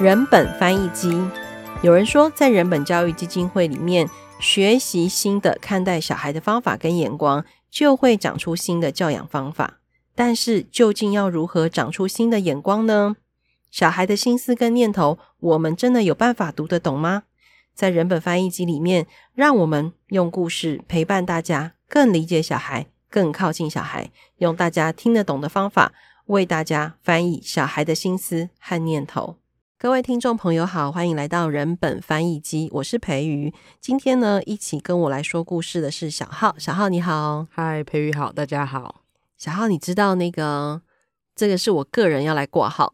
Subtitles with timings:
[0.00, 1.10] 人本翻译机。
[1.82, 9.80] 有人说，在人本教育基金会里面学习新的看待小孩的方法跟眼光，就会长出新的教养方法。
[10.14, 13.16] 但是，究竟要如何长出新的眼光呢？
[13.72, 17.24] 小孩的心思跟念头，我们真的有办法读得懂吗？
[17.74, 25.92] 在人本翻译机里面，让我们用故事陪伴大家，更理解小孩，更靠近小孩，用大家听得懂的方法，
[26.26, 29.38] 为大家翻译小孩的心思和念头。
[29.80, 33.54] 各位听众朋友好，欢迎来到人本翻译机，我是培瑜。
[33.80, 36.52] 今天呢，一起跟我来说故事的是小浩。
[36.58, 39.02] 小浩你好，嗨，培瑜好，大家好。
[39.36, 40.82] 小浩，你知道那个
[41.36, 42.92] 这个是我个人要来挂号，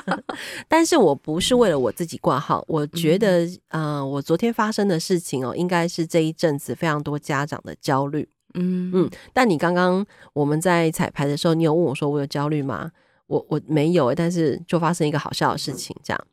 [0.66, 2.64] 但是我不是为了我自己挂号。
[2.66, 8.26] 我觉得，嗯、呃，我昨天发生的事情哦，应该是这一阵子非常多家长的焦虑。
[8.54, 12.90] 嗯嗯，但你刚刚我们在彩排的时候，你有问我说我有焦虑吗？
[13.26, 16.26] 我我没有，但是就发生一个好笑的事情，这样，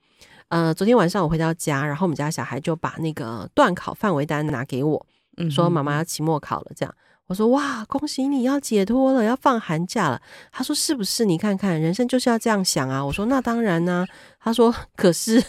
[0.50, 5.06] 呃，昨天晚上我回到家，然后我们家小孩就把那个段考范围单拿给我，
[5.50, 6.96] 说妈妈要期末考了，这样，
[7.28, 10.22] 我说哇，恭喜你要解脱了，要放寒假了。
[10.52, 11.26] 他说是不是？
[11.26, 13.04] 你看看，人生就是要这样想啊。
[13.04, 14.14] 我说那当然呢、啊。
[14.40, 15.44] 他说可是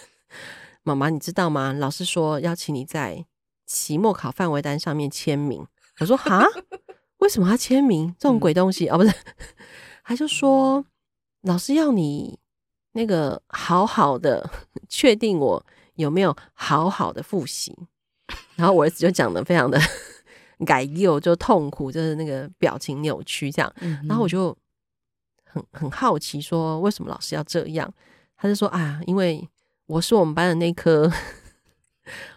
[0.83, 1.73] 妈妈你知道吗？
[1.75, 3.27] 老师说要请你在
[3.67, 5.67] 期末考范围单上面签名。
[6.01, 6.47] 我说哈，
[7.19, 8.15] 为什么要签名？
[8.19, 9.13] 这种鬼东西、嗯、哦，不是，
[10.05, 10.83] 他就说。
[11.45, 12.39] 老师要你
[12.93, 14.49] 那个好好的
[14.89, 15.65] 确定我
[15.95, 17.77] 有没有好好的复习，
[18.57, 19.79] 然后我儿子就讲的非常的
[20.67, 23.73] 改又就痛苦，就是那个表情扭曲这样，
[24.09, 24.57] 然后我就
[25.45, 27.93] 很很好奇说为什么老师要这样？
[28.37, 29.49] 他就说啊，因为
[29.87, 31.11] 我是我们班的那科。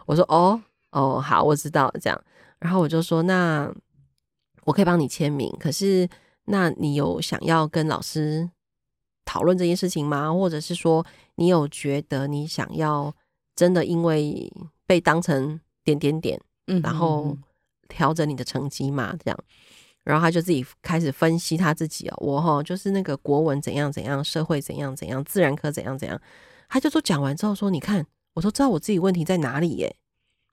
[0.05, 1.94] 我说哦哦好，我知道了。
[2.00, 2.23] 这样，
[2.59, 3.69] 然后我就说那
[4.63, 6.07] 我可以帮你签名，可是
[6.45, 8.50] 那你有想要跟老师
[9.27, 10.33] 讨论这件事情吗？
[10.33, 11.05] 或者是说，
[11.35, 13.13] 你有觉得你想要
[13.57, 14.49] 真的因为
[14.85, 17.38] 被当成点点点，嗯，然后
[17.89, 19.13] 调整你的成绩嘛？
[19.23, 19.38] 这样，
[20.05, 26.19] 然后他就自己开始分析他自己哦，我哈就是那个国文怎样怎样，社会怎样怎样，自然科怎样怎样，
[26.69, 29.97] 他就说讲完之后说，你看，我都知道我自己问题在哪里耶。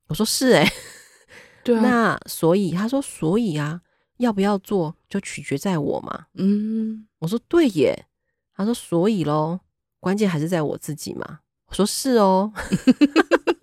[0.09, 0.69] 我说是诶，
[1.63, 3.81] 对啊，那所以他说所以啊，
[4.17, 6.27] 要不要做就取决在我嘛。
[6.35, 8.07] 嗯，我说对耶。
[8.57, 9.61] 他说：“所以喽，
[10.01, 12.53] 关键还是在我自己嘛。”我说：“是哦。”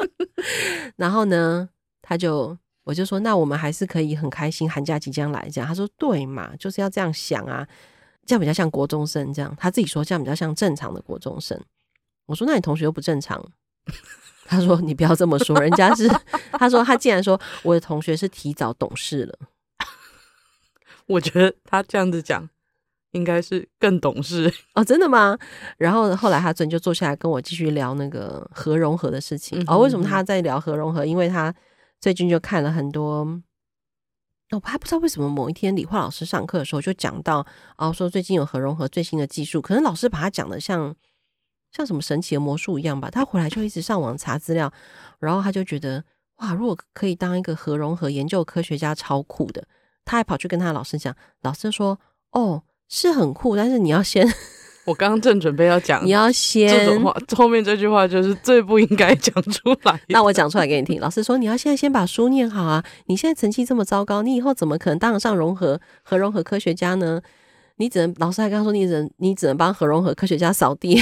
[0.97, 1.69] 然后呢，
[2.01, 7.67] 他就我就说：“那我们还是可以很开心，寒假即将来。”这样他说：“对嘛，就是要这样想啊，
[8.25, 11.59] 这样比较像国中生这样。”他自己说：“这样比较像正常的国中生。”
[12.27, 13.43] 我说：“那你同学又不正常？”
[14.45, 16.09] 他说：“你不要这么说，人家是
[16.51, 19.39] 他说他既然说我的同学是提早懂事了，
[21.07, 22.49] 我觉得他这样子讲。”
[23.11, 25.37] 应该是更懂事 哦，真的吗？
[25.77, 29.59] 然后后来他真就坐下来跟我继续聊那个核融合的事情。
[29.59, 31.05] 嗯、哦，为什么他在聊核融合？
[31.05, 31.53] 因为他
[31.99, 33.43] 最近就看了很多，哦，
[34.51, 37.45] 我还不知道为什么某一天理化老师上课的时候就讲到，
[37.77, 40.95] 哦，说最近有核融合最新的技术，可能老师把他讲的像
[41.71, 43.09] 像什么神奇的魔术一样吧。
[43.09, 44.71] 他回来就一直上网查资料，
[45.19, 46.03] 然后他就觉得
[46.37, 49.67] 哇，如果可以当一个核融合研究科学家，超酷的。
[50.05, 51.99] 他还跑去跟他老师讲，老师说
[52.31, 52.63] 哦。
[52.93, 54.27] 是很酷，但是你要先，
[54.83, 59.97] 我刚刚正准备要讲， 你要先这种话，后面这句话就是最不应该讲出来。
[60.09, 60.99] 那我讲出来给你听。
[60.99, 62.83] 老师说，你要现在先把书念好啊！
[63.05, 67.21] 你现在成绩这么糟糕，你以后怎么可能当得上融合核融合科学家呢？
[67.77, 71.01] 你只能老师还刚刚说，你只能你只能帮核融合科学家扫地。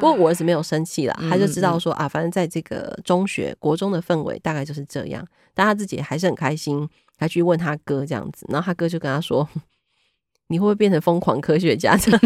[0.00, 6.88] 不过我儿子没有生气啦，他就知道说啊，反正在这个中学国中的氛围大概就是这样，但他自己还是很开心。
[7.18, 9.48] 还去问他哥这样子，然后他哥就跟他说
[10.48, 12.20] ：“你会不会变成疯狂科学家？”这样。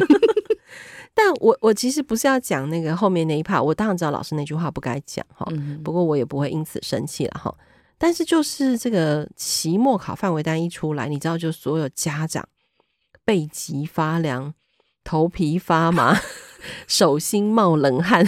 [1.15, 5.47] 但我我其实不是要讲那个后面那一 part，我当然知道老师那句话不该讲哈，
[5.85, 7.57] 不过我也不会因此生气了哈。
[7.99, 12.49] 但是就是这个期末考范围单一出来，你知道，就所有家长
[13.25, 14.53] 背脊发凉、
[15.11, 16.17] 头皮发麻、
[16.87, 18.25] 手心冒冷汗，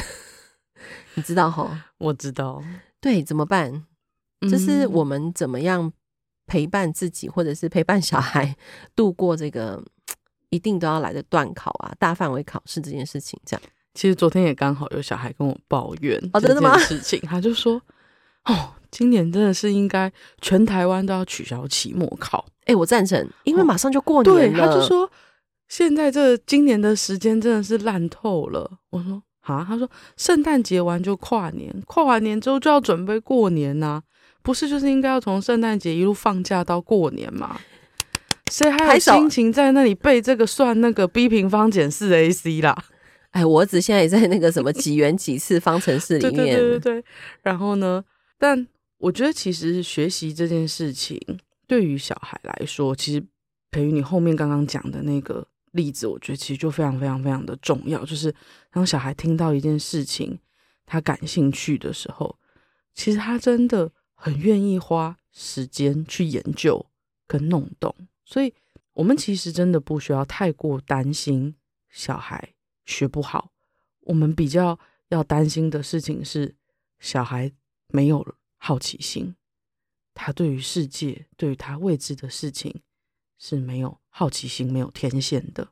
[1.15, 1.85] 你知道哈？
[1.99, 2.61] 我知道。
[3.01, 3.85] 对，怎么办？
[4.51, 5.93] 就是我们怎么样？
[6.49, 8.57] 陪伴自己，或者是陪伴小孩
[8.97, 9.81] 度过这个
[10.51, 13.63] 一定都要来的段考啊，大范围考试这件事情，这样。
[13.95, 17.81] 其实昨天也刚好有小孩跟我抱怨这件事情，他就说
[18.47, 24.59] ：“哦，今年真的是应该全台湾都要取消期末考。”哎，我赞成，因为马上就过年了。
[24.59, 25.09] 对，他就说
[25.73, 28.71] 现在这今年的时间真的是烂透了。
[28.91, 34.03] 我说啊，他说圣诞节完就跨年，跨完年之后就要准备过年呐、啊。
[34.43, 37.59] 不是，就是应该要从圣诞节一路放假到过年吗？
[38.51, 42.77] 谁还有心情在那里背这个算那个 b 平方减四 ac 啦？
[43.31, 46.35] 哎，我儿子现在也在那个什么几元几次方程式里面。
[46.35, 47.05] 对对对对对。
[47.43, 48.05] 然后呢？
[48.39, 51.19] 但我觉得其实学习这件事情
[51.67, 53.25] 对于小孩来说，其实
[53.71, 58.05] 培育你后面刚刚讲的那个例子，我觉得其实就非常非常非常的重要。
[58.05, 58.35] 就是
[58.71, 60.39] 当小孩听到一件事情，
[60.87, 62.39] 他感兴趣的时候，
[62.95, 66.87] 其实他真的很愿意花时间去研究
[67.27, 67.95] 跟弄懂。
[68.25, 68.55] 所以，
[68.93, 71.55] 我们其实真的不需要太过担心
[71.91, 72.55] 小孩
[72.85, 73.51] 学不好。
[74.01, 74.79] 我们比较
[75.09, 76.55] 要担心的事情是，
[76.99, 77.51] 小孩
[77.89, 78.27] 没有
[78.57, 79.35] 好奇心，
[80.13, 82.83] 他对于世界、对于他未知的事情
[83.45, 85.67] 是没有好奇心、没有天线的。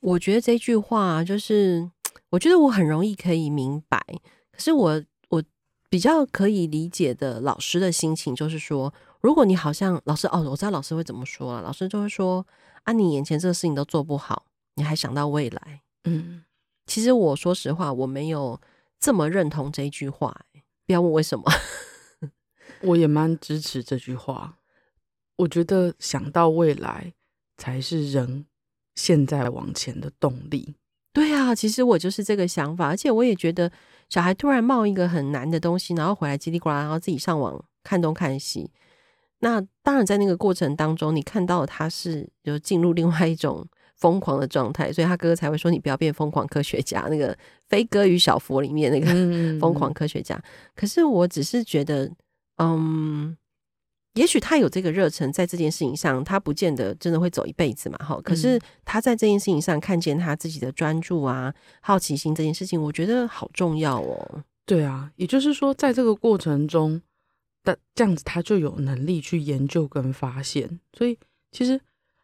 [0.00, 1.90] 我觉得这句话就是，
[2.28, 4.04] 我觉得我很容易可以明白。
[4.52, 5.42] 可是我我
[5.88, 8.92] 比较可以理解的老师的心情，就是说，
[9.22, 12.46] 如果你好像老师哦，我知道老师会怎么说了，老师就会说
[12.82, 14.44] 啊，你眼前这个事情都做不好，
[14.74, 15.80] 你还想到未来？
[16.04, 16.44] 嗯，
[16.86, 18.60] 其实我说实话，我没有
[18.98, 20.44] 这么认同这一句话。
[20.86, 21.44] 不要问为什么，
[22.84, 24.58] 我也蛮支持这句话。
[25.40, 27.12] 我觉得想到未来
[27.56, 28.46] 才是人
[28.94, 30.74] 现在往前的动力。
[31.12, 33.70] 对啊，其实我就是这个想法，而且我也觉得。
[34.10, 38.68] 小孩突然冒一个很难的东西，然后回来叽里呱啦，然后自己上网看东看西。
[39.38, 43.64] 那当然，在那个过程当中，你看到他是就进入另外一种
[43.94, 47.32] 疯狂的状态，所以他哥哥才会说：“你不要变疯狂科学家。”那个
[47.68, 50.34] 《飞哥与小佛》里面那个疯狂科学家。
[50.34, 50.72] 嗯嗯嗯。
[50.74, 52.10] 可是我只是觉得，
[52.56, 53.36] 嗯。
[54.14, 58.20] 也许他有这个热忱，在这件事情上，他不见得真的会走一辈子嘛，哈。
[58.22, 64.42] 可是他在这件事情上看见他自己的专注啊、好奇心这件事情，我觉得好重要哦。
[64.66, 67.00] 对啊，也就是说，在这个过程中，
[67.62, 70.80] 但这样子他就有能力去研究跟发现。
[70.92, 71.16] 所以，
[71.52, 71.80] 其实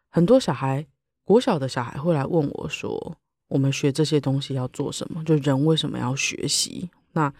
[0.09, 0.85] 很多小孩，
[1.23, 3.17] 国小的小孩会来问我说
[3.47, 5.23] ：“我们学这些东西要做什么？
[5.23, 7.33] 就人为什么要学习？”那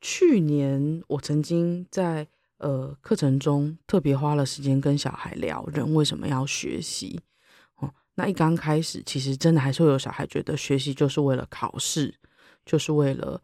[0.00, 2.26] 去年我曾经在。
[2.58, 7.20] 呃，课程中特别花了时间跟小孩聊人为什么要学习。
[7.76, 12.14] 哦，那一刚开始，其实真的还是会有小孩觉得学习就是为了考试，
[12.66, 13.40] 就是为了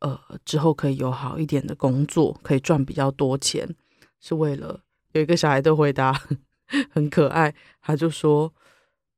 [0.00, 3.66] 呃之后可以有好一点的工作，可以赚比较多钱，
[4.20, 4.80] 是为了
[5.12, 6.12] 有一个小孩的回答
[6.90, 8.52] 很可爱，他就说，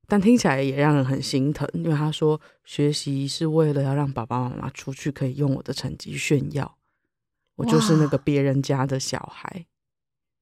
[0.07, 6.77] 但听起来也让人很心疼，因为他说学习是为了要让爸爸妈妈出去可以用我的成绩炫耀。
[7.61, 9.67] 我就是那个别人家的小孩，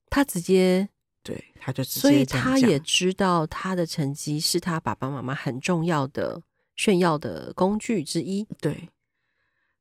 [0.08, 0.88] 他直接
[1.24, 6.40] 对，他就直接，所以他也知道他的成绩是他爸爸妈妈很重要的
[6.76, 8.46] 炫耀的工具之一。
[8.60, 8.88] 对，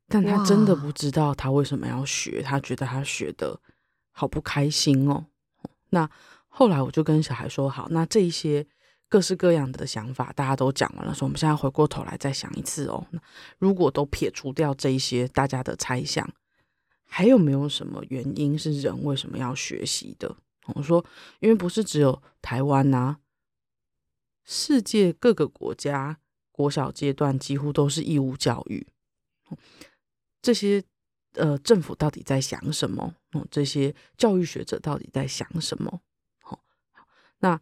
[0.08, 3.62] 但他真的不知道他为什么要学，他觉得他学的
[4.10, 5.28] 好不开心哦。
[5.92, 6.10] 那
[6.48, 8.66] 后来我就跟小孩说：“好，那这一些
[9.08, 13.06] 各式各样的想法，大家都讲完了，说我们现在回过头来再想一次哦。
[13.60, 16.28] 如果都撇除掉这一些大家的猜想。”
[17.08, 20.36] 还有没有什么原因是人为什么要学习的？
[20.76, 21.04] 我说，
[21.40, 23.18] 因为不是只有台湾呐，
[24.44, 26.20] 世界各个国家
[26.52, 28.86] 国小阶段几乎都是义务教育。
[30.42, 30.84] 这些
[31.34, 33.16] 呃，政府到底在想什么？
[33.50, 36.02] 这些教育学者到底在想什么？
[36.42, 36.60] 好，
[37.40, 37.60] 那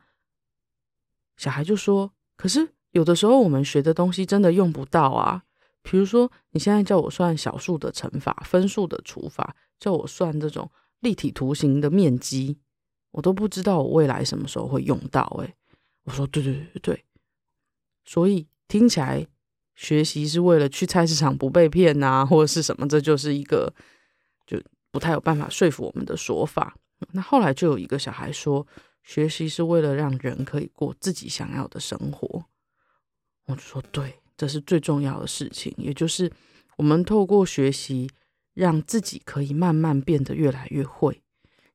[1.38, 5.44] 小孩就说：“可是有的时候我们学的东西真的用不到啊。”
[5.88, 10.70] 比如说，你现在叫我算小数的乘法、分数的除法，叫我算这种
[11.02, 12.58] 立体图形的面积，
[13.12, 15.22] 我都不知道我未来什么时候会用到。
[15.40, 15.54] 诶，
[16.06, 17.06] 我说对对对对，
[18.04, 19.28] 所以听起来
[19.76, 23.72] 学习是为了去菜市场不被骗啊，或者是什么，这就是一个
[24.48, 26.76] 就不太有办法说服我们的说法。
[27.12, 28.66] 那后来就有一个小孩说，
[29.04, 32.46] 学习是为了让人可以过自己想要的生活，
[33.46, 34.20] 我就说对。
[34.38, 36.30] 这是最重要的事情，也就是
[36.76, 38.10] 我们透过学习，
[38.54, 41.22] 让自己可以慢慢变得越来越会，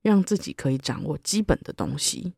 [0.02, 2.34] 让自己可以掌握基本的东西。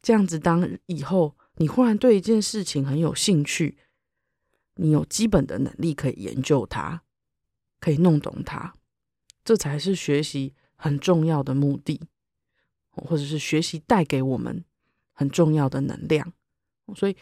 [0.00, 3.78] 这样子，当以后你忽然对一件事情很有兴趣，
[4.74, 7.02] 你有基本的能力可以研究它，
[7.78, 8.74] 可以弄懂它，
[9.44, 12.00] 这才是学习很重要的目的，
[12.90, 14.64] 或者是学习带给我们
[15.12, 16.32] 很重要的能量。
[16.96, 17.16] 所以。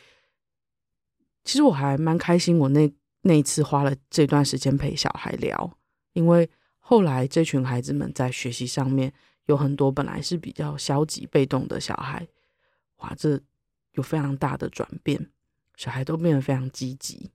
[1.51, 2.89] 其实我还蛮开心，我那
[3.23, 5.69] 那一次花了这段时间陪小孩聊，
[6.13, 9.13] 因为后来这群孩子们在学习上面
[9.47, 12.25] 有很多本来是比较消极被动的小孩，
[12.99, 13.41] 哇，这
[13.95, 15.29] 有非常大的转变，
[15.75, 17.33] 小孩都变得非常积极。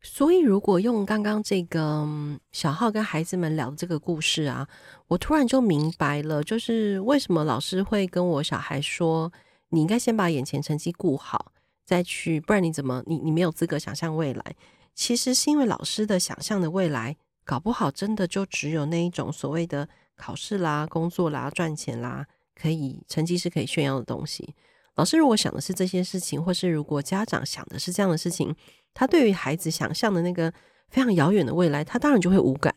[0.00, 2.08] 所以，如果用刚刚这个
[2.52, 4.66] 小浩跟孩子们聊这个故事啊，
[5.08, 9.30] 我突然就明白了，就是为什么老师会跟我小孩说，
[9.68, 11.52] 你应该先把眼前成绩顾好。
[11.90, 14.54] 再去，不然你怎么你你没有资格想象未来？
[14.94, 24.54] 其实是因为老师的想象的未来，搞不好真的就只有那一种所谓的考试啦、工作啦、赚钱啦，可以成绩是可以炫耀的东西。
[24.94, 28.54] 老师如果想的是这些事情，或是如果家长想的是这样的事情，
[28.94, 30.52] 他对于孩子想象的那个
[30.90, 32.72] 非常遥远的未来，他当然就会无感。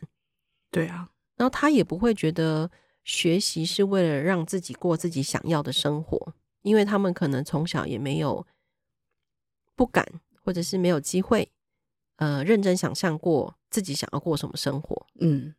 [0.72, 2.72] 对啊，然后他也不会觉得
[3.03, 8.43] 学习是为了让自己过自己想要的生活，因为他们可能从小也没有
[9.75, 10.05] 不敢，
[10.43, 11.49] 或者是没有机会，
[12.17, 15.05] 呃，认真想象过自己想要过什么生活。
[15.19, 15.53] 嗯，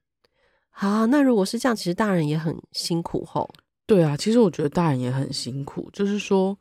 [0.71, 3.49] 好，那如果是这样，其实大人也很辛苦吼。
[3.87, 5.91] 对啊，其实我觉得大人也很辛苦。
[5.93, 6.59] 就是说，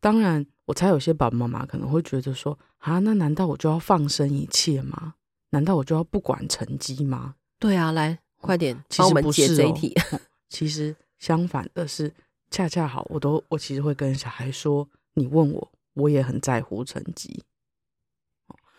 [0.00, 5.14] 当然，我猜有些爸爸妈妈可能会觉得说，啊，那难道我就要放生一切吗？
[5.50, 7.36] 难道我就要不管成绩吗？
[7.58, 9.94] 对啊，来，快点帮我们解这一题。
[10.50, 12.12] 其实相反的是，
[12.50, 17.44] 恰恰好，我都我其实会跟小孩说，你问我，我也很在乎成绩。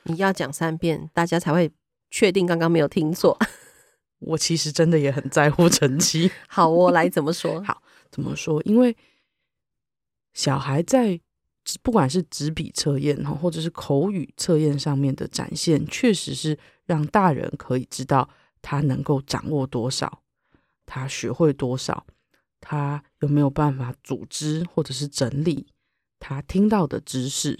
[0.03, 1.71] 你要讲三遍，大家才会
[2.09, 3.37] 确定刚刚没有听错。
[4.19, 6.31] 我其实真的也很在乎成绩。
[6.47, 7.61] 好，我来 怎么说？
[7.63, 8.61] 好，怎么说？
[8.63, 8.95] 因为
[10.33, 11.19] 小孩在
[11.83, 18.27] 不管是纸笔测验哈，或者是口语测验上面的展现，确实是让大人可以知道
[18.61, 20.23] 他能够掌握多少，
[20.85, 22.05] 他学会多少，
[22.59, 25.67] 他有没有办法组织或者是整理
[26.19, 27.59] 他听到的知识。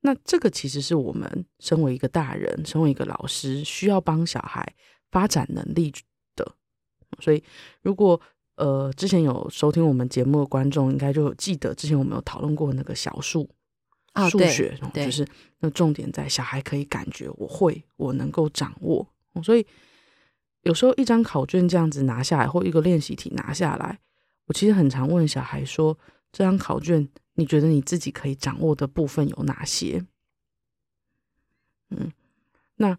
[0.00, 4.74] 那这个其实是我们身为一个大人，身为一个老师，需要帮小孩。
[5.10, 5.92] 发展能力
[6.34, 6.56] 的，
[7.20, 7.40] 所以
[7.82, 8.20] 如果
[8.56, 13.48] 呃之前有收听我们节目的观众，应该就有记得之前我们有讨论过那个小数
[14.28, 15.24] 数学，就是
[15.60, 19.06] 那重点在小孩可以感觉我会，我能够掌握。
[19.44, 19.64] 所以
[20.62, 24.00] 有时候一张考卷这样子拿下来，或一个练习题拿下来，
[24.46, 25.96] 我其实很常问小孩说：
[26.32, 30.04] 这张考卷你觉得你自己可以掌握的部分有哪些？
[31.90, 32.12] 嗯，
[32.76, 32.98] 那。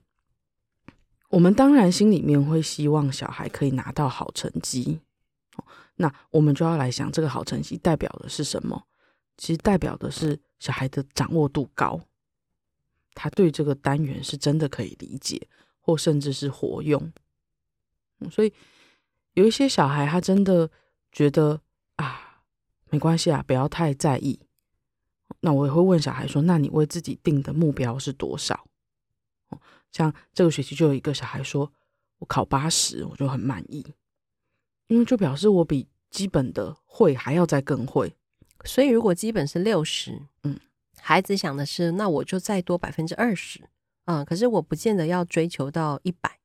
[1.30, 5.01] 我们当然心里面会希望小孩可以拿到好成绩，
[5.96, 8.88] 那我们就要来想，这个好成绩代表的是什么？
[9.36, 12.00] 其实代表的是小孩的掌握度高，
[13.15, 15.50] 他对这个单元是真的可以理解，
[15.82, 17.12] 或甚至是活用。
[18.32, 18.54] 所以
[19.34, 20.70] 有一些小孩他真的
[21.12, 21.60] 觉得，
[22.96, 24.40] 没关系啊，不要太在意。
[25.42, 28.66] 那我也会问小孩说：“那你为自己定的目标是多少？”
[29.92, 31.74] 像这个学期就有一个小孩说
[32.20, 33.86] ：“我考八十，我就很满意，
[34.88, 38.16] 因为就表示我比基本的会还要再更会。
[38.64, 40.58] 所以如果基本是六十，嗯，
[41.02, 43.68] 孩子想的是，那我就再多百分之二十，
[44.06, 46.40] 嗯，可是我不见得要追求到一百。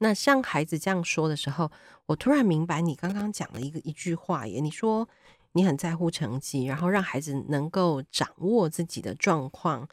[0.00, 1.70] 对，那像孩子这样说的时候，
[2.06, 5.08] 我突然明白你刚刚讲了一个一句话耶，你说
[5.52, 9.88] 你很在乎成绩，然后让孩子能够掌握自己的状况。”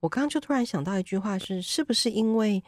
[0.00, 2.58] 我刚刚就突然想到一句话是：是不是因为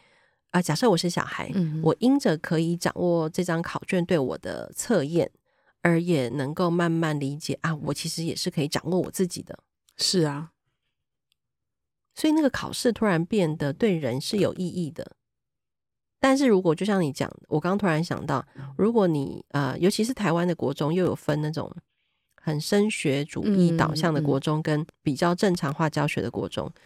[0.51, 0.61] 啊、呃？
[0.61, 5.31] 假设我是小孩，嗯、我因着可以掌握这张考卷对我的测验，
[5.81, 9.57] 而也能够慢慢理解啊，我其实也是可以掌握我自己的。
[9.97, 10.51] 是啊，
[12.13, 15.15] 所以那个考试突然变得对人是有意义的。
[16.23, 18.45] 但是如果就像你讲，我刚刚突然想到，
[18.77, 21.69] 如果你呃，尤其是台湾的国中又有分那种
[22.41, 26.65] 很升学主义导向的国中，跟比较正常化教学的国中。
[26.67, 26.81] 嗯嗯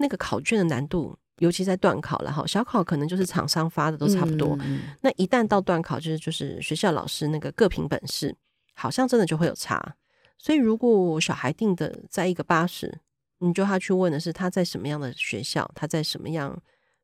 [0.00, 4.56] 那个考卷的难度，尤其在段考了哈，小考可能就是厂商发的都差不多。
[4.60, 8.32] 嗯、那一旦到段考，就是就是学校老师那个各凭本事，
[8.74, 9.96] 好像真的就会有差。
[10.38, 13.00] 所以如果小孩定的在一个八十，
[13.38, 16.56] 你就他去问的是他在什么样的学校，他在什么样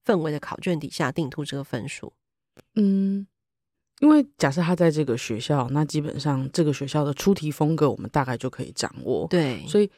[0.04, 2.12] 氛围的考卷底下定出这个分数。
[2.75, 3.26] 嗯，
[4.00, 9.26] 因为假设他在这个学校，那基本上这个学校的出题风格，我们大概就可以掌握。
[9.28, 9.90] 对，所以。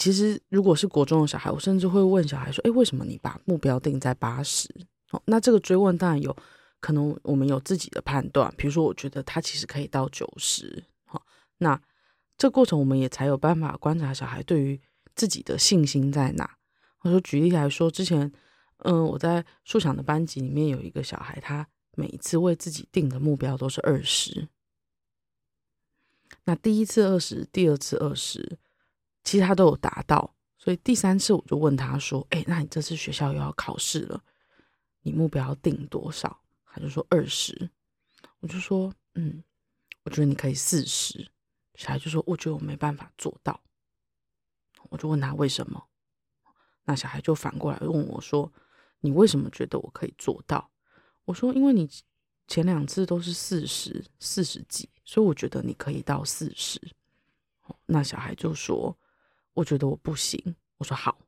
[0.00, 4.72] 其实，如果是国中的小孩，我甚至会问小孩说：“诶，为什么你把目标定在八十？”
[5.10, 6.36] 哦，那这个追问当然有
[6.78, 8.48] 可能，我们有自己的判断。
[8.56, 10.84] 比如说，我觉得他其实可以到九十。
[11.04, 11.20] 好，
[11.56, 11.82] 那
[12.36, 14.80] 这过程我们也才有办法观察小孩对于
[15.16, 16.48] 自己的信心在哪。
[17.00, 18.30] 我说，举例来说，之前，
[18.78, 21.66] 嗯，我在数想的班级里面有一个小孩，他
[21.96, 24.48] 每一次为自己定的目标都是二十。
[26.44, 28.58] 那第一次二十，第二次二十。
[29.24, 34.24] 其实他都有达到，所以第三次我就问他说：“哎，那你这次学校又要考试了，
[35.02, 37.68] 你目标要定多少？”他就说二十。
[38.40, 39.44] 我就说：“嗯，
[40.04, 41.28] 我觉得你可以四十。”
[41.74, 43.60] 小孩就说：“我觉得我没办法做到。”
[44.88, 45.88] 我就问他为什么？
[46.84, 48.50] 那小孩就反过来问我说
[49.00, 50.70] ：“你为什么觉得我可以做到？”
[51.26, 51.88] 我说：“因为你
[52.46, 56.80] 前两次都是四十、四十几，所以我觉得你可以到四十。”
[57.86, 58.96] 那小孩就说。
[59.54, 60.54] 我觉得我不行。
[60.76, 61.18] 我说好。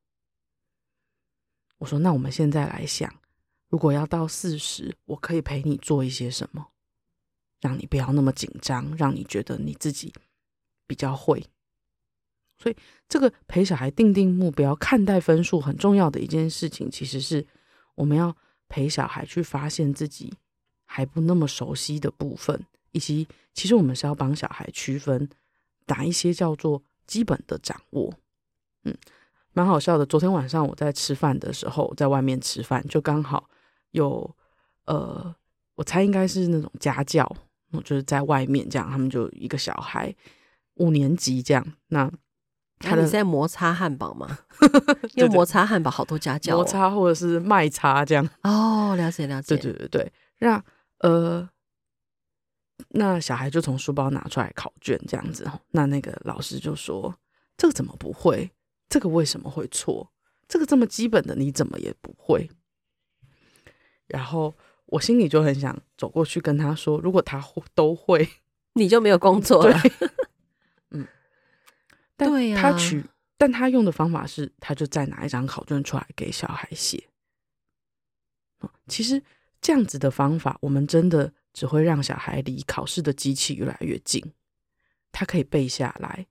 [1.79, 3.13] 我说：“那我们现在来想，
[3.69, 6.69] 如果要到四十，我可以陪你做一些什么，
[7.61, 10.15] 让你不要那么紧张，让你觉得你自己
[10.87, 11.45] 比较会。”
[12.57, 12.77] 所以，
[13.09, 17.45] 这个陪小孩定定目标、看待分数很重要的一件事情，其实是
[17.95, 18.37] 我们要
[18.69, 20.33] 陪小孩去发现自己
[20.85, 25.29] 还不那么熟悉的部分，以及其实我们是要帮小孩区分
[25.87, 28.13] 哪一些叫做基本的掌握。
[28.85, 28.97] 嗯，
[29.53, 30.07] 蛮好笑的。
[30.07, 33.49] 昨天晚上我在吃饭的时候，在外面吃饭，就刚好
[33.91, 34.35] 有
[34.87, 35.35] 呃，
[35.75, 37.31] 我猜应该是那种家教，
[37.85, 40.15] 就是在外面这样，他们就一个小孩
[40.75, 42.11] 五年级这样，那。
[42.81, 44.39] 他你在摩擦汉堡吗？
[45.15, 48.29] 因为摩擦汉堡好多家教、哦，摩擦或者是卖擦这样。
[48.43, 49.55] 哦，了解了解。
[49.57, 50.65] 对对对对，那
[51.01, 51.49] 呃，
[52.89, 55.49] 那小孩就从书包拿出来考卷这样子。
[55.73, 57.15] 那那个老师就说
[57.57, 58.51] ：“这个怎么不会？
[58.89, 60.11] 这个为什么会错？
[60.49, 62.51] 这个这么基本的你怎么也不会？”
[64.09, 64.55] 然后
[64.87, 67.41] 我心里就很想走过去跟他说：“如果他
[67.75, 68.29] 都会，
[68.73, 69.79] 你就没有工作了。”
[72.57, 73.05] 他取，
[73.39, 77.09] 但他用的方法是，他就再拿一张考卷出来给小孩写。
[78.87, 79.23] 其实
[79.61, 84.23] 这样子的方法，我们真的只会让小孩离考试的机器越来越近。
[85.13, 86.27] 他可以背下来，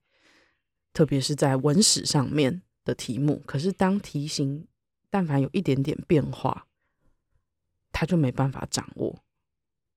[0.94, 3.42] 特别是在文史上面的题目。
[3.46, 4.68] 可是当题型
[5.10, 6.68] 但凡有一点点变化，
[7.92, 9.24] 他就没办法掌握。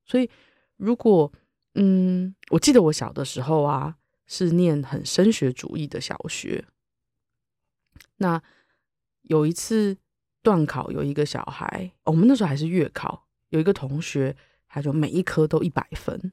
[0.07, 0.31] 所以，
[0.77, 1.33] 如果
[1.75, 3.99] 嗯，我记得我小的时候啊。
[4.27, 6.65] 是念很升学主义的小学。
[8.17, 8.43] 那
[9.23, 9.97] 有一次
[10.43, 14.37] 段考，有一个小孩，我们那时候还是月考，有一个同学，
[14.69, 16.33] 他就每一科都一百分。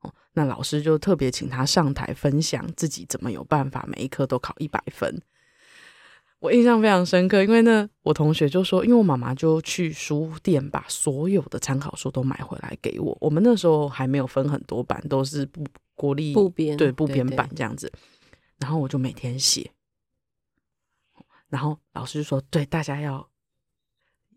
[0.00, 5.20] 哦，那老师就特别请他上台分享自己怎么有办法每一科都考一百分。
[6.40, 13.16] 我印象非常深刻，因为呢，我同学就说，因为我妈妈就去书店把所有的参考书都买回来给我。
[13.20, 15.64] 我们那时候还没有分很多版，都是不。
[15.98, 17.92] 国立部编对部编版这样子，
[18.60, 19.72] 然后我就每天写，
[21.48, 23.28] 然后老师就说：“对，大家要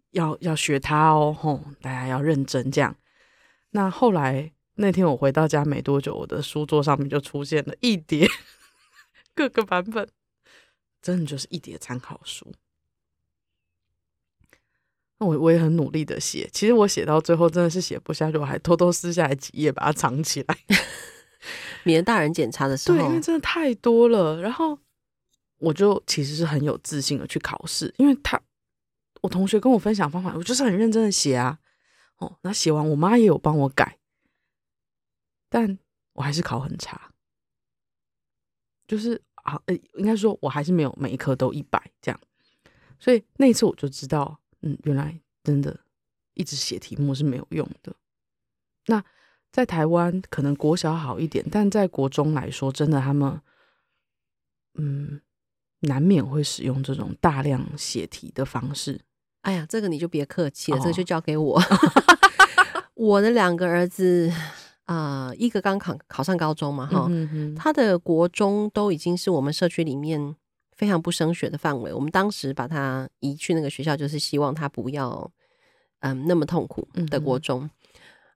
[0.09, 2.95] 要要学他哦，吼，大家要认真这样。”
[3.69, 8.27] 那后来那天我回到家没多久，我的书桌上面就出现了一叠
[9.35, 10.09] 各个版本，
[11.01, 12.51] 真的就是一叠参考书。
[15.17, 20.57] 那我我也很努力的写，其实我写到最后真的是写不下去，我还偷偷撕下来几页把它藏起来。
[21.83, 24.39] 免得大人检查的时候，对，因为真的太多了。
[24.41, 24.77] 然后
[25.57, 28.39] 我就其实是很有自信的去考试，因为他
[29.21, 31.59] 我同学跟我分享方法，我就是很认真的写啊。
[32.17, 33.97] 哦，那写完我妈也有帮我改，
[35.49, 35.79] 但
[36.13, 37.11] 我还是考很差。
[38.87, 42.19] 就是啊，呃，应该说我还是没有每一科都一百这样。
[42.99, 45.80] 所以那一次我就知道，嗯，原来真的
[46.34, 47.93] 一直写题目是没有用的。
[48.88, 49.04] 那。
[49.54, 53.41] 在台湾可能国小好一点，但在国中来说，真的他们，
[54.75, 55.19] 嗯，
[55.82, 59.01] 难免会使用这种大量写题的方式。
[59.41, 61.62] 哎呀，这个你就别客气了，哦、这个就交给我。
[62.95, 64.32] 我的两个儿子
[64.91, 70.36] 啊、呃，一个刚考考上高中嘛，哈、嗯，他的国中都已经是我们社区里面
[70.71, 71.93] 非常不升学的范围。
[71.93, 75.32] 我们当时把他移去那个学校，就是希望他不要
[75.99, 77.63] 嗯那么痛苦的国中。
[77.63, 77.69] 嗯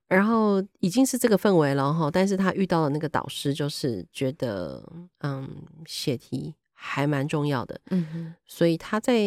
[0.08, 4.88] 然后已经是这个氛围了哈，但是他遇到的那个导师就是觉得，
[5.22, 5.50] 嗯，
[5.88, 9.18] 写题还蛮重要的，嗯哼，所以他在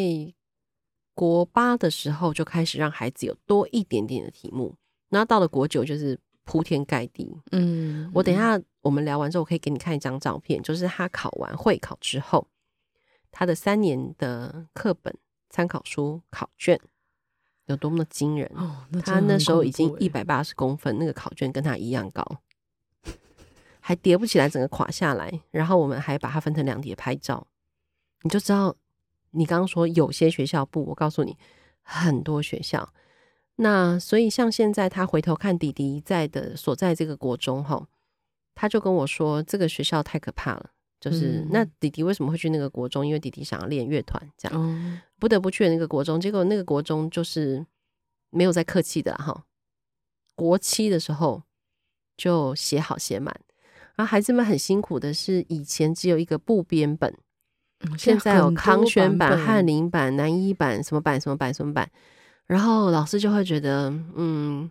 [1.15, 4.77] 国八的时候就开始让孩子有多一点点的题目，
[5.09, 6.17] 然后到了国九就是
[6.49, 12.49] 铺天盖地，嗯，我等一下我们聊完之后，我可以给你看一张照片，就是他考完会考之后，
[13.31, 15.15] 他的三年的课本、
[15.51, 16.81] 参考书、考卷。
[17.67, 18.51] 有多么的惊人！
[18.55, 22.25] 哦，那他那时候已经一百八十公分，那个考卷跟他一样高，
[23.79, 25.31] 还叠不起来，整个垮下来。
[25.51, 27.47] 然后我们还把它分成两叠拍照，
[28.23, 28.75] 你就知道，
[29.33, 31.37] 你刚刚说有些学校不，我告诉你，
[31.83, 32.91] 很多学校。
[33.61, 37.87] 那所以像现在他回头看弟弟在的所在这个国中哈，
[38.55, 40.71] 他就跟我说，这个学校太可怕了。
[41.01, 43.07] 就是那弟弟为什么会去那个国中？
[43.07, 46.21] 因为弟弟想要练乐团，这样不得不去那个国中。
[46.21, 47.65] 结果那个国中就是
[48.31, 49.45] 没有再客气的哈。
[50.35, 51.43] 国七的时候
[52.17, 53.33] 就写好写满，
[53.95, 57.17] 然后孩子们很辛苦的是，以前只有一个部编本，
[57.97, 61.89] 现在有康轩版、翰林版、南一版，什么版什么版什么版。
[62.49, 64.69] 然后老师就会觉得，嗯，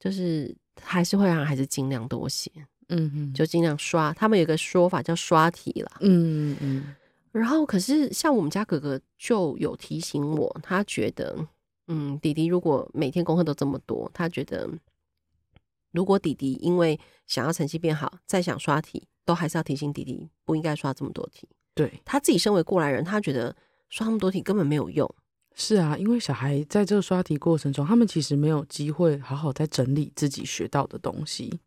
[0.00, 2.50] 就是还是会让孩子尽量多写。
[2.92, 4.12] 嗯嗯，就尽量刷。
[4.14, 5.92] 他们有个说法叫刷题了。
[6.00, 6.96] 嗯嗯，
[7.30, 11.36] 然后，可是像我们家哥哥就有提醒我，他觉得，
[11.86, 14.68] 嗯，弟弟如果每天功课都这么多，他觉得
[15.92, 21.48] 如果弟弟因为想要成绩变好，再想刷题，都还是要提醒弟弟不应该刷这么多题。
[21.74, 23.54] 对，他自己身为过来人，他觉得
[23.88, 25.08] 刷那么多题根本没有用。
[25.54, 31.60] 是啊，因为小孩在这个刷题过程中，他们其实没有机会好好在整理自己学到的东西。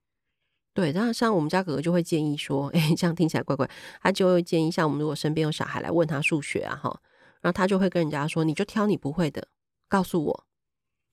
[0.74, 3.70] 对，那像我们家哥哥就会建议说， 哎，这样听起来怪怪。
[4.02, 7.00] 他就会建议，像我们如果身边有小孩来问他数学啊，哈，
[7.42, 9.48] 然后他就会跟人家说，你就挑你不会的，
[9.88, 10.46] 告诉我。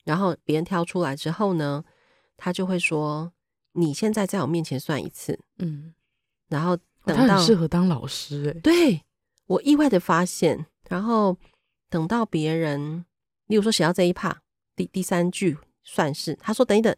[0.05, 1.85] 然后别人挑出来之后呢，
[2.39, 3.31] 他就会说，
[3.73, 5.93] 你现在在我面前算一次，嗯，
[6.49, 8.61] 然后等到、哦、他很适合当老师哎。
[8.61, 9.03] 对，
[9.47, 11.37] 我意外的发现，然后
[11.91, 13.05] 等到别人，
[13.49, 14.37] 例如说写到这一 part
[14.75, 16.97] 第第三句算是，他说等一等，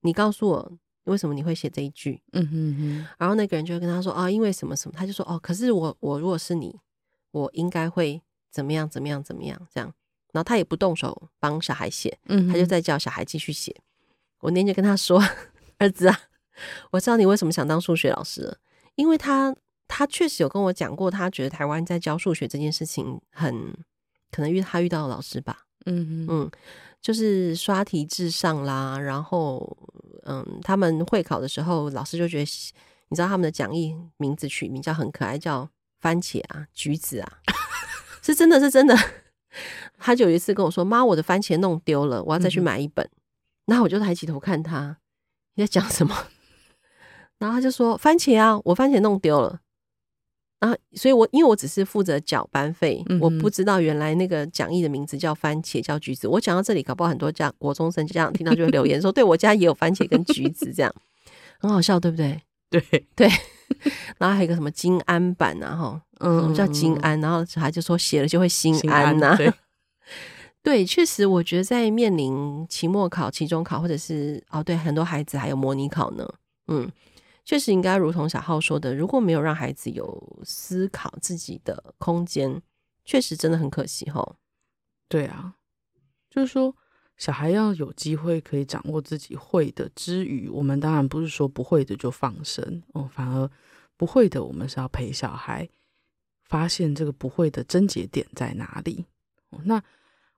[0.00, 0.78] 你告诉我。
[1.06, 2.20] 为什么你会写这一句？
[2.32, 3.06] 嗯哼哼。
[3.16, 6.76] 然后那个人就会跟他说：“啊，因为什么什么。”他就说：“哦，可是我我如果是你，
[7.30, 9.94] 我应该会怎么样怎么样怎么样这样。”
[10.34, 13.72] 然后他也不动手帮小孩写，嗯，他就在叫小孩继续写。
[14.40, 15.22] 我那天就跟他说
[15.78, 16.20] ：“儿子啊，
[16.90, 18.58] 我知道你为什么想当数学老师了，
[18.96, 19.54] 因为他
[19.88, 23.72] 他确实有跟我讲过，他觉得台湾在教数学这件事情很
[24.30, 26.50] 可能遇他遇到的老师吧，嗯嗯，
[27.00, 29.76] 就是刷题至上啦，然后。”
[30.28, 32.72] 嗯，他们会考的时候，老师就觉得，
[33.10, 35.70] 你知道他们的讲义名字取名叫很可爱，叫
[36.00, 37.38] 番茄啊、橘子啊，
[38.22, 38.98] 是真的是真的。
[39.98, 43.06] 他就有一次跟我说：“妈，我的番茄弄丢了，我要再去买一本。
[43.06, 43.18] 嗯”
[43.70, 44.98] 然后我就抬起头看他，
[45.54, 46.26] 你在讲什么？
[47.38, 49.60] 然后他就说：“番茄啊，我番茄弄丢了。”
[50.70, 56.26] 啊，所以我因为我只是负责缴班费，嗯、我不知道原来那个讲义的名字叫番茄，叫橘子。
[56.26, 60.94] 我讲到这里，搞不好很多家国中生就这样听到就会留言说：“对我家也有番茄跟橘子，这样
[61.58, 62.82] 很好笑，对不对？”对
[63.14, 63.30] 对。
[64.18, 67.20] 然后还有一个什么金安版啊，哈，嗯，什么叫金安？
[67.20, 69.36] 然后小孩就说写了就会心安呐、啊。
[69.36, 69.52] 对，
[70.62, 76.28] 对，确实，我觉得在面临期末考、期中考，或者是哦，对，很多孩子还有模拟考呢，
[76.68, 76.88] 嗯。
[77.46, 82.60] 确实应该如同小浩说的，如果没有让孩子有思考自己的空间，
[83.04, 84.34] 确实真的很可惜齁。
[85.08, 85.54] 对啊，
[86.28, 86.74] 就是说
[87.16, 93.48] 小孩要有机会可以掌握自己会的之余，我们当然不是说不会的就放生哦，反而
[93.96, 95.68] 不会的，我们是要陪小孩
[96.42, 99.06] 发现这个不会的症结点在哪里。
[99.62, 99.80] 那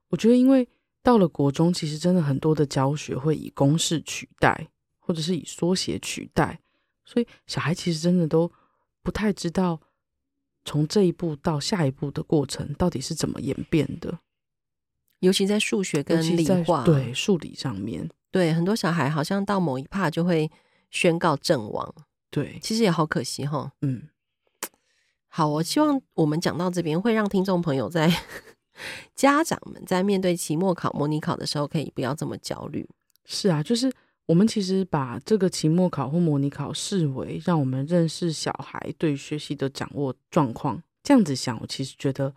[0.09, 0.69] 我觉得，因为
[1.01, 4.69] 到了国中，其实真的很多的教学会以公式取代，
[4.99, 6.59] 或者是以缩写取代。
[7.09, 8.51] 所以小孩其实真的都
[9.01, 9.81] 不太知道
[10.63, 14.19] 从这一步到下一步的过程到底是怎么演变的，
[15.21, 20.51] 尤其在数学跟理化，对数理上面，对很多小孩好像到某一趴就会
[20.91, 21.91] 宣告阵亡，
[22.29, 23.71] 对，其实也好可惜哈。
[23.81, 24.07] 嗯，
[25.29, 28.07] 好，我希望我们讲到这边会让听众朋友在
[29.15, 32.87] 家长们在面对期末考、模拟考的时候，可以不要这么焦虑。
[33.25, 33.91] 是啊，就是。
[34.29, 42.31] 我们其实把这个期末考或模拟考视为让我们认识小孩对学习的掌握状况，这样子想，我其实觉得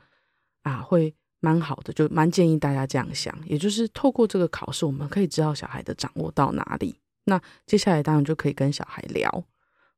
[0.63, 3.39] 啊会蛮好的，就蛮建议大家这样想。
[3.47, 6.97] 也就是透过这个考试，我们可以知道小孩的掌握到哪里。
[7.25, 9.45] 那接下来当然就可以跟小孩聊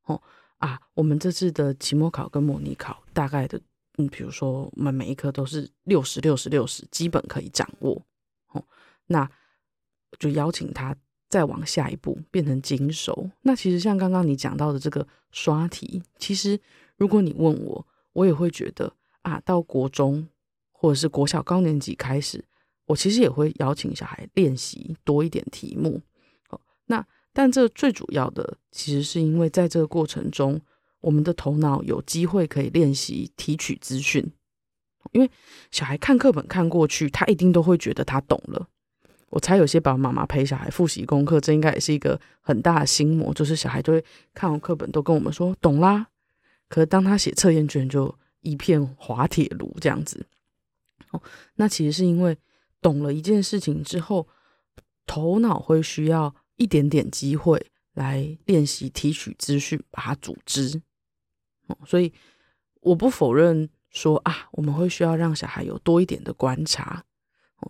[0.06, 0.20] 哦
[0.58, 3.60] 啊，我们这次的期末考跟模拟考大概的，
[3.98, 8.02] 嗯，比如说我们每一科都是六十六十六十，基本可以掌握
[8.48, 8.64] 哦。
[9.06, 9.30] 那
[10.18, 10.92] 就邀请他。
[11.34, 16.56] 再往下一步变成精熟，那其实像刚刚你讲到的这个刷题，其实
[16.96, 20.28] 如果你问我，我也会觉得啊，到国中
[20.70, 22.44] 或者是国小高年级开始，
[22.86, 26.00] 我其实也会邀请小孩练习多一点题目。
[26.46, 30.60] 好，那但这最主要的其实是因为在这个过程中，
[31.00, 34.24] 我们的头脑有机会可以练习提取资讯，
[35.10, 35.28] 因为
[35.72, 38.68] 小孩看课本看过去，他一定都会觉得他懂了。
[39.34, 46.06] 我猜有些爸爸妈妈陪小孩复习功课，这应该也是一个很大的心魔，就是小孩就会看完课本都跟我们说懂啦，
[46.68, 50.24] 可是当他写测验卷就一片滑铁卢这样子。
[51.10, 51.20] 哦，
[51.56, 52.38] 那其实是因为
[52.80, 54.28] 懂了一件事情之后，
[55.04, 57.60] 头脑会需要一点点机会
[57.94, 60.80] 来练习提取资讯，把它组织。
[61.66, 62.12] 哦，所以
[62.82, 67.04] 我不否认说啊，我们会需要让小孩有多一点的观察。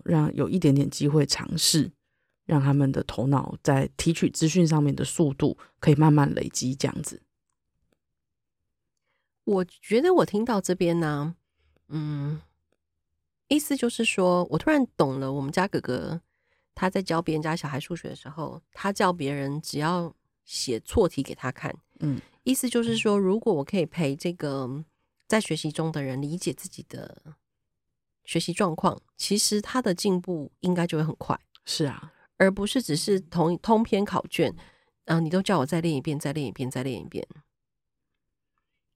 [0.05, 1.93] 让有一点点机会尝试，
[2.45, 7.23] 让他们的头脑在提取资讯上面的速度可以慢慢累积，这样子。
[9.45, 11.35] 我觉得我听到这边呢，
[11.89, 12.41] 嗯，
[13.49, 15.33] 意思就是说我突然懂了。
[15.33, 16.21] 我们家哥哥
[16.75, 24.85] 他在教别人家小孩数学的时候，他叫别人只要写错题给他看，嗯，意思就是说，如果我可以陪这个
[25.29, 27.37] 在学习中的人理解自己的
[28.25, 31.39] 学习状况，其实他的进步应该就会很快。
[31.65, 34.51] 是啊，而不是只是同通篇考卷，
[35.07, 37.27] 啊、呃，你都叫我再练一遍，再练一遍，再练一遍。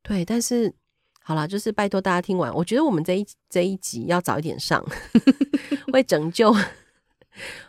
[0.02, 0.74] 对，但是
[1.22, 4.84] 好啦，就是拜托大家听完，我觉得我们这一这一集要早一点上，
[5.92, 6.52] 会拯救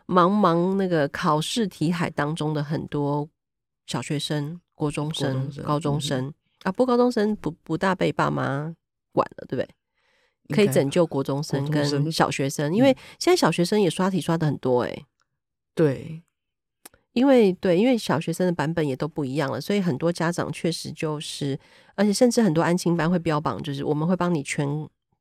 [0.07, 3.27] 茫茫那个考试题海当中的很多
[3.85, 8.73] 小学生、国中生、中生高中生、嗯、啊，不过高中生不不大被爸妈
[9.11, 9.69] 管了，对不对？
[10.49, 15.05] 可以拯救国中生跟小学生，因为现在小学生也刷题刷的很多哎、欸。
[15.75, 16.21] 对，
[17.13, 21.57] 因为对，因为小学生的版本也都不一样了，所以很多家长确实就是，
[21.95, 24.67] 而且甚至很多安亲班会标榜，就是我们会帮你全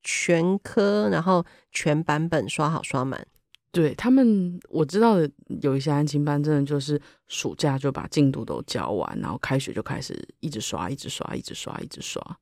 [0.03, 3.25] 全科，然后全版本刷好刷满。
[3.71, 12.39] 对他们，我知道的有一些安亲班，真的就是暑假就把进度都教完，然后开学就开始一直刷，一直刷，一直刷，一直刷。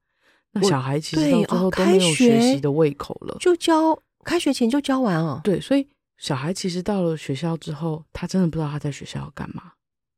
[0.52, 5.40] 那小孩其实到最后都没有学习的胃口了，哦、就教开学前就教完哦。
[5.44, 9.72] 对，所以小孩其实到了学校之后，他真的不知道他在学校要干嘛，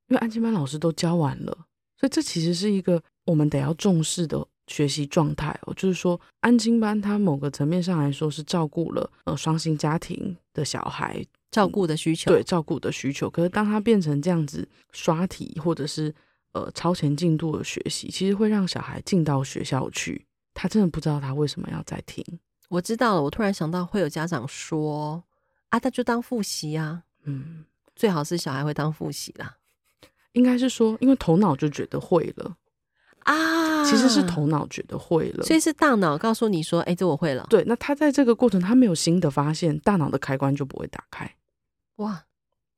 [0.08, 1.52] 因为安亲班老师都教完了，
[1.98, 5.74] 所以这其实是一个我们得要重视的学习状态哦。
[5.74, 13.28] 就是说，安亲班它某个层面上来说是照顾了呃双薪家庭的小孩照顾的需求，对照顾的需求。
[13.28, 16.14] 可是当他变成这样子刷题或者是
[16.64, 20.26] 呃超前进度的学习，其实会让小孩进到学校去。
[20.54, 22.24] 他真的不知道他为什么要在听。
[22.68, 25.22] 我知道了，我突然想到会有家长说
[25.70, 29.56] ：“啊，他就当复习啊。”嗯，最好是小孩会当复习啦。
[30.32, 32.56] 应该是说，因为头脑就觉得会了
[33.20, 41.34] 啊，其实是头脑觉得会了，所以是大脑告诉你说：“哎，这我会了。”对，那他在这个过程他没有新的发现，大脑的开关就不会打开。
[41.96, 42.24] 哇，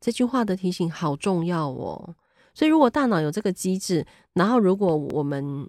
[0.01, 2.15] 这句话的提醒好重要哦。
[2.61, 5.67] 所以如果大脑有这个机制，然后如果我们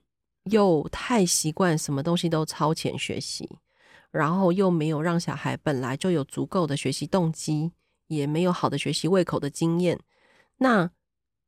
[0.51, 3.49] 又太习惯什么东西都超前学习，
[4.11, 7.71] 然后又没有让小孩本来就有足够的学习动机，
[8.07, 9.97] 也没有好的学习胃口的经验，
[10.57, 10.91] 那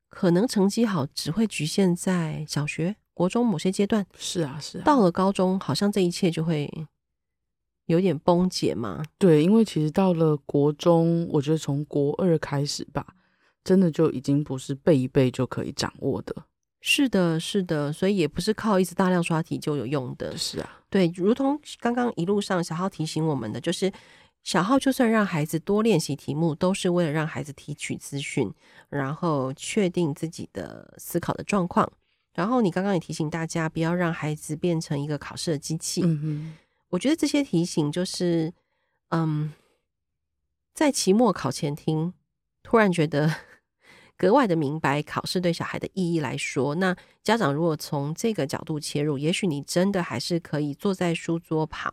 [0.07, 4.07] 可能成绩好只会局限在小学、国中某些阶段。
[4.17, 4.83] 是啊，是啊。
[4.85, 6.71] 到了高中，好像这一切就会
[7.87, 9.03] 有点崩解嘛。
[9.17, 13.05] 对，因为其实到了国中，我觉得从国二开始吧，
[13.63, 16.35] 真的就已经不是背一背就可以掌握的。
[16.85, 20.37] 是的，是的，所以也不是靠一直大量刷题就有用的。
[20.37, 23.89] 是啊，对，如同刚刚一路上小浩提醒我们的，就是
[24.43, 28.53] 小浩就算让孩子多练习题目，都是为了让孩子提取资讯，
[28.89, 31.89] 然后确定自己的思考的状况。
[32.33, 36.01] 然后你刚刚也提醒大家，不要让孩子变成一个考试的机器。
[36.03, 36.57] 嗯嗯，
[36.89, 38.51] 我觉得这些提醒就是，
[39.11, 39.53] 嗯，
[40.73, 42.13] 在期末考前听，
[42.61, 43.33] 突然觉得。
[44.17, 51.91] 格外的明白考试对小孩的意义来说，那家长如果从这个角度切入，也许你真的还是可以坐在书桌旁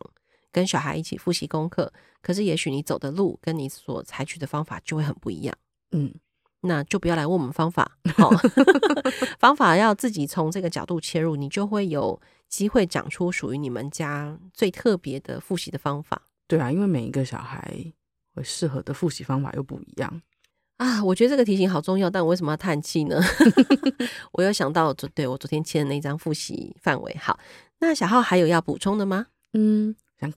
[0.53, 1.93] 跟小孩一起复习功课。
[2.23, 5.57] 可是，也许你走的路跟你所采取的方法就会很不一样。
[5.93, 6.15] 嗯，
[6.61, 8.31] 那就不要来问我们方法， 哦、
[9.41, 16.21] 方法要自己从这个角度切入，你就会有机会长出属于你们家最特别的复习的方法。
[16.47, 17.93] 对啊，因为每一个小孩
[18.35, 20.21] 会适合的复习方法又不一样。
[20.81, 23.21] 啊，我觉得这个提醒好重要，但我为什么要叹气呢？
[24.33, 27.15] 我又想到昨对我昨天签的那张复习范围。
[27.21, 27.39] 好，
[27.81, 29.27] 那小浩还有要补充的吗？
[29.53, 30.33] 嗯，想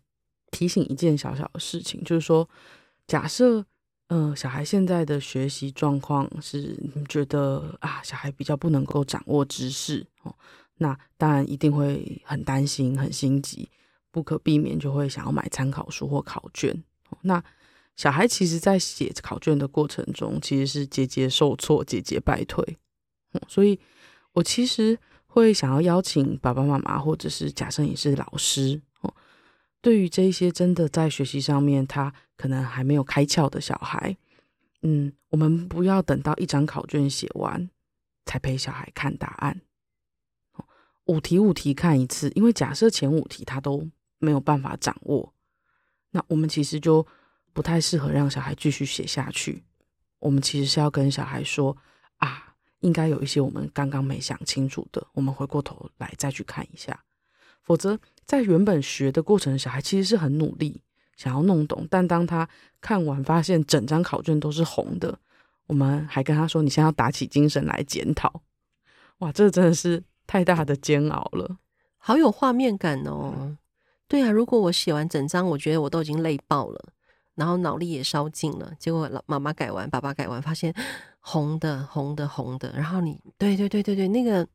[0.51, 2.49] 提醒一件小小的事情，就是说，
[3.07, 3.65] 假设
[4.09, 10.35] 呃小孩现在的学习状况是你觉得啊小孩比较不能够掌握知识哦，
[10.75, 13.69] 那当然一定会很担心、很心急，
[14.11, 16.83] 不可避免就会想要买参考书或考卷。
[17.21, 17.41] 那
[17.95, 22.77] 小孩其实，在写考卷的过程中，其实是节节受挫、节节败退。
[23.33, 23.79] 嗯，所以，
[24.33, 29.13] 我其实会想要邀请爸爸妈妈，或者是假设你是老师，哦，
[29.79, 34.17] 对于这些真的在学习上面他可能还没有开窍的小孩，
[34.81, 37.69] 嗯，我们不要等到一张考卷写完
[38.25, 39.61] 才陪小孩看答案。
[41.05, 45.31] 五题五题看一次，因为假设前五题他都没有办法掌握，
[46.09, 47.05] 那我们其实就。
[47.53, 49.63] 不太适合让小孩继续写下去。
[50.19, 51.77] 我们其实是要跟小孩说
[52.17, 57.03] 啊，应该有一些我们刚刚没想清楚的，我们回过头来再去看一下。
[57.61, 60.81] 否则，在原本学的过程，小孩其实是很努力
[61.15, 62.49] 想要弄懂，但当他
[62.81, 65.17] 看完发现整张考卷都是红的，
[65.67, 68.41] 我们还跟他说：“你现在要打起精神来检讨。”
[69.19, 71.57] 哇，这真的是太大的煎熬了，
[71.97, 73.55] 好有画面感哦。
[74.09, 76.93] 对啊，如果我写完整张，我觉得我都已经累爆了。
[77.35, 80.73] 然后脑力也烧尽了，结果老妈妈改完，爸爸改完，发现
[81.19, 82.71] 红的红的红的。
[82.75, 84.47] 然后你对对对对对，那个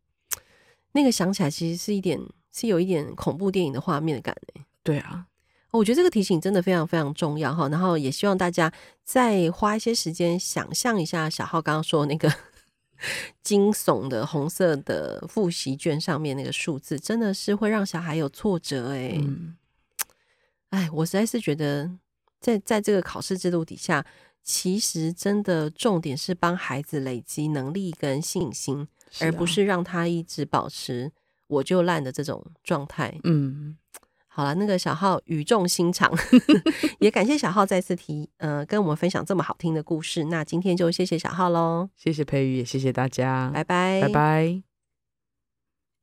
[0.92, 2.20] 那个想起来其实是一点
[2.52, 4.62] 是有一点恐怖电影的画面的感觉。
[4.82, 5.26] 对啊，
[5.70, 7.68] 我觉得这个提醒真的非常非常重要哈。
[7.68, 8.72] 然后也希望大家
[9.04, 12.32] 再花一些时间想象一下小浩刚刚说的那个
[13.42, 19.18] 惊悚的红色的复习卷上面那个数字，真的是会让小孩有挫折哎。
[19.20, 19.56] 嗯，
[20.70, 21.90] 哎，我实在是觉得
[22.40, 24.04] 在在这个考试制度底下，
[24.42, 28.86] 其实真的重点是帮孩子累积能力跟信心，啊、
[29.20, 31.12] 而不是让他一直保持
[31.46, 33.18] 我就烂的这种状态。
[33.24, 33.76] 嗯，
[34.26, 36.12] 好了，那个小浩语重心长，
[37.00, 40.24] 也感谢小浩再次提呃跟我们分享这么好听的故事。
[40.24, 44.67] 那今天就谢谢小浩喽，谢谢培宇，也谢谢大家，拜拜，拜拜。